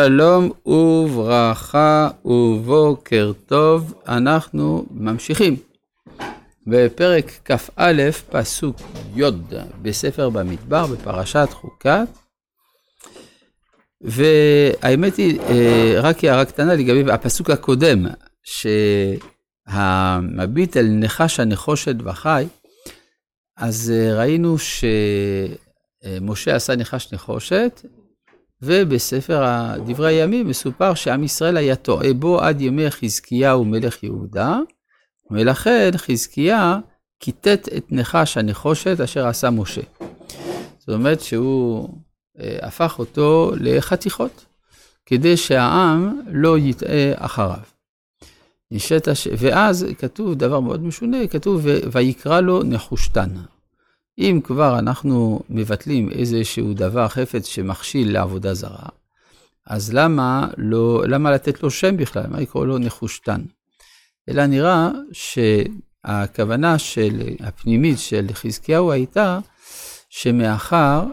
[0.00, 5.56] שלום וברכה ובוקר טוב, אנחנו ממשיכים.
[6.66, 8.76] בפרק כ"א פסוק
[9.16, 9.24] י'
[9.82, 12.08] בספר במדבר בפרשת חוקת.
[14.00, 18.06] והאמת היא אה, רק הערה קטנה לגבי הפסוק הקודם
[19.68, 22.46] שהמביט אל נחש הנחושת וחי.
[23.56, 27.80] אז אה, ראינו שמשה עשה נחש נחושת
[28.62, 29.44] ובספר
[29.86, 34.58] דברי הימים מסופר שעם ישראל היה טועה בו עד ימי חזקיהו מלך יהודה,
[35.30, 36.78] ולכן חזקיה
[37.20, 39.80] כיתת את נחש הנחושת אשר עשה משה.
[40.78, 41.88] זאת אומרת שהוא
[42.40, 44.44] אה, הפך אותו לחתיכות,
[45.06, 47.58] כדי שהעם לא יטעה אחריו.
[49.08, 49.28] הש...
[49.38, 53.30] ואז כתוב דבר מאוד משונה, כתוב ויקרא לו נחושתן.
[54.18, 58.88] אם כבר אנחנו מבטלים איזשהו דבר, חפץ שמכשיל לעבודה זרה,
[59.66, 62.26] אז למה, לא, למה לתת לו שם בכלל?
[62.26, 63.40] מה יקראו לו נחושתן?
[64.28, 69.38] אלא נראה שהכוונה של, הפנימית של חזקיהו הייתה
[70.08, 71.04] שמאחר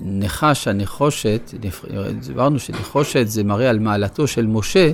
[0.00, 1.54] ונחש הנחושת,
[2.26, 4.92] דיברנו שנחושת זה מראה על מעלתו של משה,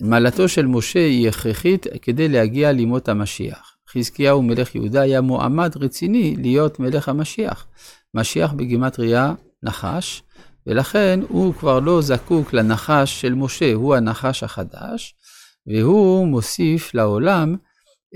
[0.00, 3.69] מעלתו של משה היא הכרחית כדי להגיע לימות המשיח.
[3.92, 7.66] חזקיהו מלך יהודה היה מועמד רציני להיות מלך המשיח.
[8.14, 10.22] משיח בגימטריה נחש,
[10.66, 15.14] ולכן הוא כבר לא זקוק לנחש של משה, הוא הנחש החדש,
[15.66, 17.56] והוא מוסיף לעולם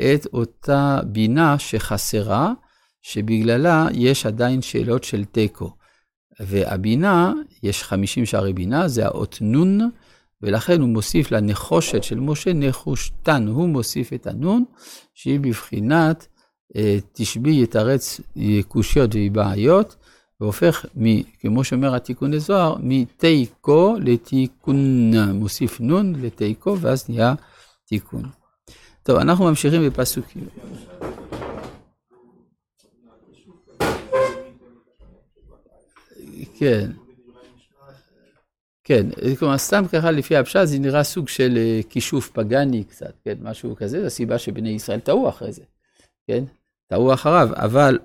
[0.00, 2.52] את אותה בינה שחסרה,
[3.02, 5.70] שבגללה יש עדיין שאלות של תיקו.
[6.40, 9.90] והבינה, יש 50 שערי בינה, זה האות נון,
[10.44, 14.64] ולכן הוא מוסיף לנחושת של משה נחושתן, הוא מוסיף את הנון,
[15.14, 16.26] שהיא בבחינת
[16.76, 18.20] אה, תשבי יתרץ
[18.68, 19.96] קושיות ובעיות,
[20.40, 27.34] והופך, מ, כמו שאומר התיקון לזוהר, מתיקו לתיקון, מוסיף נון לתיקו, ואז נהיה
[27.86, 28.22] תיקון.
[29.02, 30.48] טוב, אנחנו ממשיכים בפסוקים.
[36.58, 36.90] כן.
[38.84, 39.06] כן,
[39.38, 43.76] כלומר, סתם ככה לפי הפשט זה נראה סוג של אה, כישוף פגאני קצת, כן, משהו
[43.76, 45.62] כזה, זו הסיבה שבני ישראל טעו אחרי זה,
[46.26, 46.44] כן,
[46.86, 47.98] טעו אחריו, אבל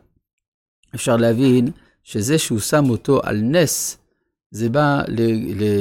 [0.95, 1.71] אפשר להבין
[2.03, 3.97] שזה שהוא שם אותו על נס,
[4.51, 5.01] זה בא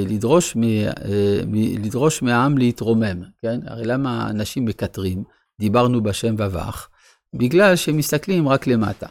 [0.08, 1.40] לדרוש, מ, אה,
[1.84, 3.60] לדרוש מהעם להתרומם, כן?
[3.66, 5.24] הרי למה אנשים מקטרים?
[5.60, 6.88] דיברנו בשם ובך,
[7.34, 9.06] בגלל שהם מסתכלים רק למטה.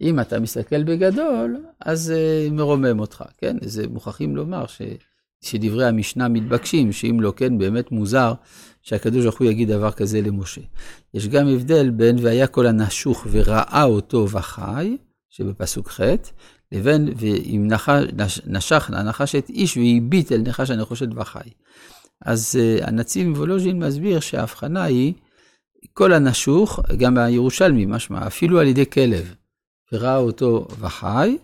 [0.00, 2.12] אם אתה מסתכל בגדול, אז
[2.50, 3.56] מרומם אותך, כן?
[3.62, 4.82] זה מוכרחים לומר ש...
[5.40, 8.34] שדברי המשנה מתבקשים, שאם לא כן, באמת מוזר
[8.82, 10.60] שהקדוש ברוך הוא יגיד דבר כזה למשה.
[11.14, 14.96] יש גם הבדל בין והיה כל הנשוך וראה אותו וחי,
[15.30, 16.00] שבפסוק ח',
[16.72, 17.68] לבין ואם
[18.46, 21.50] נשך, נחש את איש והביט אל נחש הנחושת וחי.
[22.24, 25.12] אז uh, הנציב וולוז'ין מסביר שההבחנה היא,
[25.92, 29.34] כל הנשוך, גם הירושלמי, משמע, אפילו על ידי כלב,
[29.92, 31.36] וראה אותו וחי,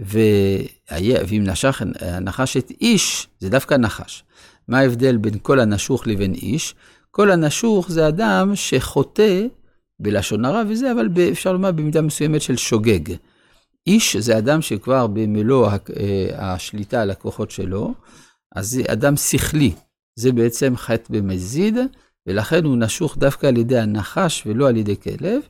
[0.00, 1.82] ואם נשך,
[2.20, 4.24] נחש את איש, זה דווקא נחש.
[4.68, 6.74] מה ההבדל בין כל הנשוך לבין איש?
[7.10, 9.46] כל הנשוך זה אדם שחוטא
[10.00, 13.14] בלשון הרע וזה, אבל אפשר לומר במידה מסוימת של שוגג.
[13.86, 17.94] איש זה אדם שכבר במלוא אה, השליטה על הכוחות שלו,
[18.56, 19.72] אז זה אדם שכלי.
[20.16, 21.76] זה בעצם חטא במזיד,
[22.26, 25.42] ולכן הוא נשוך דווקא על ידי הנחש ולא על ידי כלב,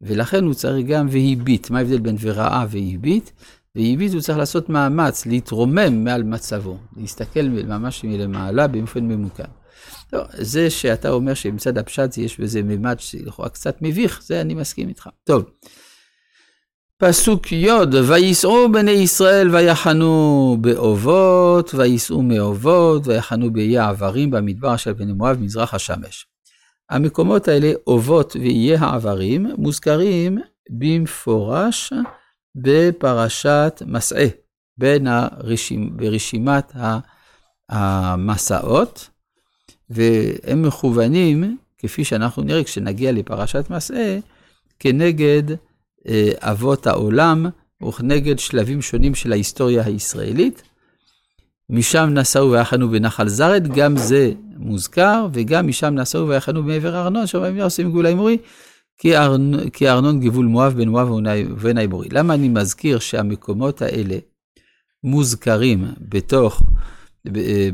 [0.00, 1.70] ולכן הוא צריך גם והביט.
[1.70, 3.30] מה ההבדל בין וראה והביט?
[3.76, 9.44] והביט הוא צריך לעשות מאמץ להתרומם מעל מצבו, להסתכל ממש מלמעלה באופן ממוקד.
[10.12, 14.88] לא, זה שאתה אומר שמצד הפשט יש בזה ממד שלכאורה קצת מביך, זה אני מסכים
[14.88, 15.08] איתך.
[15.24, 15.44] טוב.
[16.98, 17.70] פסוק י'
[18.08, 25.74] וייסעו בני ישראל ויחנו באובות, וייסעו מאובות, ויחנו באיי העברים במדבר של בני מואב מזרח
[25.74, 26.26] השמש.
[26.90, 30.38] המקומות האלה, אובות ואיי העברים, מוזכרים
[30.70, 31.92] במפורש
[32.56, 34.26] בפרשת מסעה,
[34.78, 36.72] בין הרשימ, ברשימת
[37.68, 39.08] המסעות,
[39.90, 44.18] והם מכוונים, כפי שאנחנו נראה כשנגיע לפרשת מסעה,
[44.78, 45.42] כנגד
[46.08, 47.46] אה, אבות העולם
[47.88, 50.62] וכנגד שלבים שונים של ההיסטוריה הישראלית.
[51.70, 57.60] משם נסעו ויחנו בנחל זרד, גם זה מוזכר, וגם משם נסעו ויחנו מעבר הארנון, שאומרים
[57.60, 58.38] עושים גאולה אמורי,
[58.98, 59.70] כי, ארנ...
[59.70, 62.08] כי ארנון גבול מואב בין מואב ובין האמורי.
[62.12, 64.18] למה אני מזכיר שהמקומות האלה
[65.04, 66.62] מוזכרים בתוך,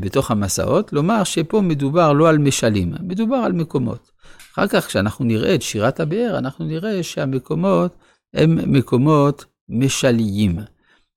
[0.01, 0.93] בתוך המסעות?
[0.93, 4.11] לומר שפה מדובר לא על משלים, מדובר על מקומות.
[4.53, 7.95] אחר כך, כשאנחנו נראה את שירת הבאר, אנחנו נראה שהמקומות
[8.33, 10.59] הם מקומות משליים.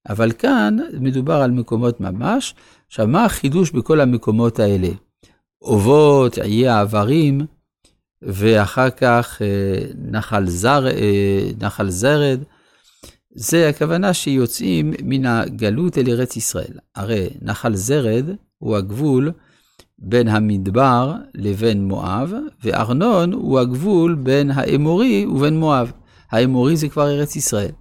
[0.08, 2.54] אבל כאן מדובר על מקומות ממש.
[2.86, 4.88] עכשיו, מה החידוש בכל המקומות האלה?
[5.62, 7.40] אובות, עיי העברים,
[8.26, 12.40] ואחר כך אה, נחל, זר, אה, נחל זרד.
[13.34, 16.72] זה הכוונה שיוצאים מן הגלות אל ארץ ישראל.
[16.94, 18.24] הרי נחל זרד
[18.58, 19.32] הוא הגבול
[19.98, 22.32] בין המדבר לבין מואב,
[22.64, 25.92] וארנון הוא הגבול בין האמורי ובין מואב.
[26.30, 27.72] האמורי זה כבר ארץ ישראל.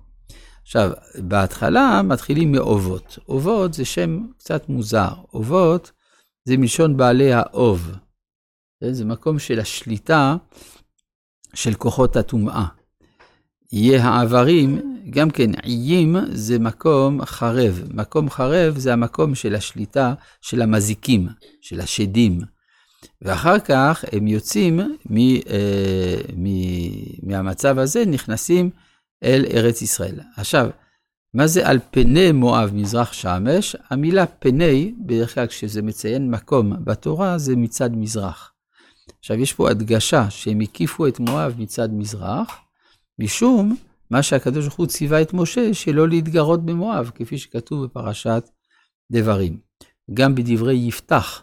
[0.62, 3.20] עכשיו, בהתחלה מתחילים מאובות.
[3.30, 5.14] אובות זה שם קצת מוזר.
[5.34, 5.92] אובות
[6.46, 7.92] זה מלשון בעלי האוב.
[8.84, 10.36] זה מקום של השליטה
[11.54, 12.66] של כוחות הטומאה.
[13.72, 17.82] יהיה העברים, גם כן, עיים זה מקום חרב.
[17.94, 21.28] מקום חרב זה המקום של השליטה של המזיקים,
[21.62, 22.40] של השדים.
[23.22, 24.80] ואחר כך הם יוצאים
[25.10, 25.18] מ,
[25.50, 26.48] אה, מ,
[27.30, 28.70] מהמצב הזה, נכנסים
[29.24, 30.20] אל ארץ ישראל.
[30.38, 30.70] עכשיו,
[31.34, 33.76] מה זה על פני מואב מזרח שמש?
[33.90, 38.55] המילה פני, בדרך כלל כשזה מציין מקום בתורה, זה מצד מזרח.
[39.20, 42.58] עכשיו, יש פה הדגשה שהם הקיפו את מואב מצד מזרח,
[43.20, 43.76] משום
[44.10, 48.50] מה שהקדוש ברוך הוא ציווה את משה, שלא להתגרות במואב, כפי שכתוב בפרשת
[49.12, 49.58] דברים.
[50.14, 51.42] גם בדברי יפתח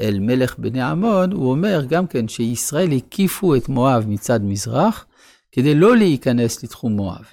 [0.00, 5.06] אל מלך בני עמון, הוא אומר גם כן שישראל הקיפו את מואב מצד מזרח,
[5.52, 7.24] כדי לא להיכנס לתחום מואב.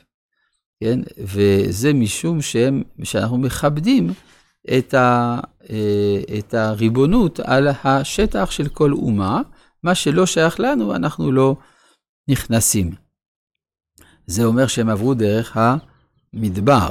[0.83, 0.99] כן?
[1.17, 4.13] וזה משום שהם, שאנחנו מכבדים
[4.77, 5.39] את, ה,
[5.69, 9.41] אה, את הריבונות על השטח של כל אומה,
[9.83, 11.55] מה שלא שייך לנו, אנחנו לא
[12.27, 12.91] נכנסים.
[14.27, 15.57] זה אומר שהם עברו דרך
[16.33, 16.89] המדבר,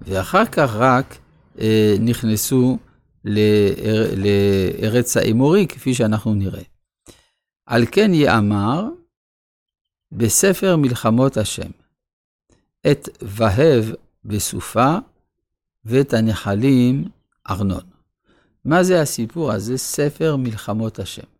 [0.00, 1.18] ואחר כך רק
[1.58, 2.78] אה, נכנסו
[3.24, 6.62] לאר, לארץ האמורי, כפי שאנחנו נראה.
[7.66, 8.84] על כן יאמר
[10.12, 11.70] בספר מלחמות השם,
[12.90, 13.92] את והב
[14.24, 14.96] בסופה
[15.84, 17.08] ואת הנחלים
[17.50, 17.84] ארנון.
[18.64, 19.78] מה זה הסיפור הזה?
[19.78, 21.33] ספר מלחמות השם.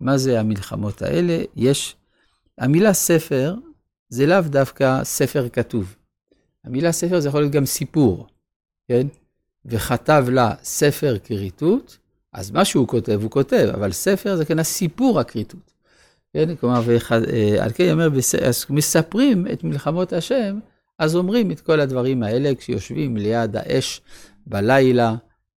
[0.00, 1.42] מה זה המלחמות האלה?
[1.56, 1.96] יש,
[2.58, 3.54] המילה ספר
[4.08, 5.94] זה לאו דווקא ספר כתוב.
[6.64, 8.26] המילה ספר זה יכול להיות גם סיפור,
[8.88, 9.06] כן?
[9.64, 11.98] וכתב לה ספר כריתות,
[12.32, 15.72] אז מה שהוא כותב, הוא כותב, אבל ספר זה כן הסיפור הכריתות.
[16.32, 18.08] כן, כלומר, ואחד, אה, על כן אומר,
[18.46, 20.58] אז מספרים את מלחמות השם,
[20.98, 24.00] אז אומרים את כל הדברים האלה כשיושבים ליד האש
[24.46, 25.14] בלילה,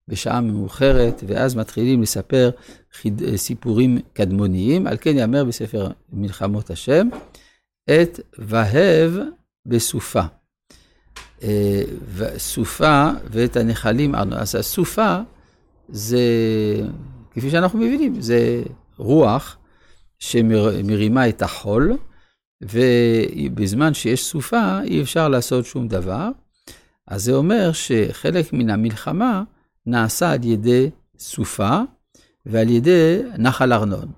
[0.10, 2.50] בשעה מאוחרת, ואז מתחילים לספר
[2.94, 7.10] חיד, סיפורים קדמוניים, על כן יאמר בספר מלחמות השם,
[7.90, 9.18] את והב
[9.66, 10.22] בסופה.
[11.44, 11.82] אה,
[12.38, 15.18] סופה ואת הנחלים, אז הסופה
[15.90, 16.20] זה,
[17.32, 18.64] כפי שאנחנו מבינים, זה
[18.98, 19.58] רוח
[20.20, 21.98] שמרימה את החול,
[22.62, 26.30] ובזמן שיש סופה אי אפשר לעשות שום דבר.
[27.08, 29.44] אז זה אומר שחלק מן המלחמה
[29.86, 30.90] נעשה על ידי
[31.20, 31.82] סופה
[32.46, 34.12] ועל ידי נחל ארנון.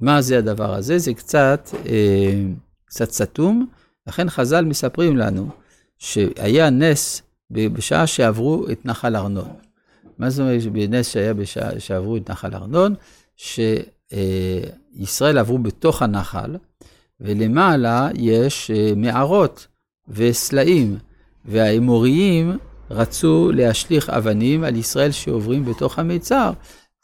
[0.00, 0.98] מה זה הדבר הזה?
[0.98, 2.42] זה קצת, אה,
[2.84, 3.66] קצת סתום,
[4.06, 5.48] לכן חז"ל מספרים לנו
[5.98, 9.48] שהיה נס בשעה שעברו את נחל ארנון.
[10.18, 12.94] מה זאת אומרת בנס שהיה בשעה שעברו את נחל ארנון?
[13.36, 16.56] שישראל עברו בתוך הנחל,
[17.20, 19.66] ולמעלה יש אה, מערות
[20.08, 20.98] וסלעים,
[21.44, 22.58] והאמוריים
[22.90, 26.52] רצו להשליך אבנים על ישראל שעוברים בתוך המיצר.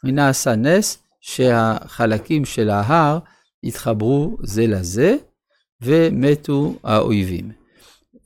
[0.03, 3.19] ונעשה נס שהחלקים של ההר
[3.63, 5.15] התחברו זה לזה,
[5.81, 7.51] ומתו האויבים.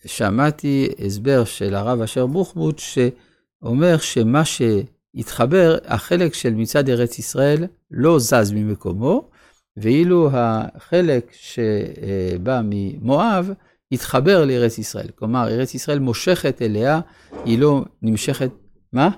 [0.05, 8.19] שמעתי הסבר של הרב אשר בוחבוט, שאומר שמה שהתחבר, החלק של מצד ארץ ישראל לא
[8.19, 9.29] זז ממקומו,
[9.77, 13.51] ואילו החלק שבא ממואב
[13.91, 15.07] התחבר לארץ ישראל.
[15.15, 16.99] כלומר, ארץ ישראל מושכת אליה,
[17.45, 18.49] היא לא נמשכת...
[18.93, 19.09] מה?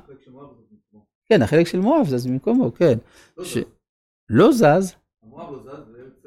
[1.25, 2.97] כן, החלק של מואב זז ממקומו, כן.
[4.29, 4.93] לא זז.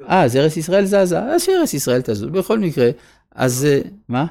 [0.09, 2.29] אה, אז ארץ ישראל זזה, אז שארץ ישראל תזוז.
[2.29, 2.89] בכל מקרה,
[3.31, 3.67] אז
[4.09, 4.25] מה?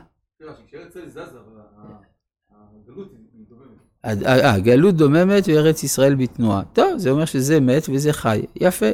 [4.04, 6.62] הגלות דוממת וארץ ישראל בתנועה.
[6.72, 8.42] טוב, זה אומר שזה מת וזה חי.
[8.56, 8.86] יפה.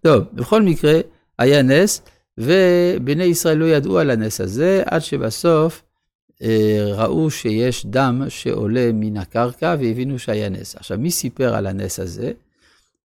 [0.00, 1.00] טוב, בכל מקרה,
[1.38, 2.02] היה נס,
[2.38, 5.82] ובני ישראל לא ידעו על הנס הזה, עד שבסוף
[6.42, 10.76] אה, ראו שיש דם שעולה מן הקרקע והבינו שהיה נס.
[10.76, 12.32] עכשיו, מי סיפר על הנס הזה?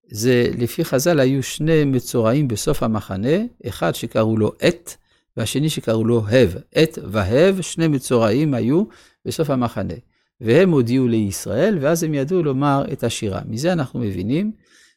[0.10, 4.98] זה, לפי חז"ל, היו שני מצורעים בסוף המחנה, אחד שקראו לו עת,
[5.38, 6.56] והשני שקראו לו הב.
[6.76, 8.84] עת והב, שני מצורעים היו
[9.26, 9.94] בסוף המחנה.
[10.42, 13.42] והם הודיעו לישראל, ואז הם ידעו לומר את השירה.
[13.46, 14.52] מזה אנחנו מבינים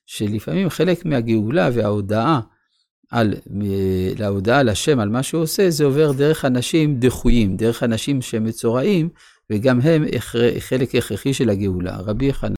[0.07, 2.41] שלפעמים חלק מהגאולה וההודעה
[3.11, 3.35] על,
[4.19, 9.09] להודעה לשם על מה שהוא עושה, זה עובר דרך אנשים דחויים, דרך אנשים שהם מצורעים,
[9.51, 10.05] וגם הם
[10.59, 11.97] חלק הכרחי של הגאולה.
[11.97, 12.49] רבי חנ...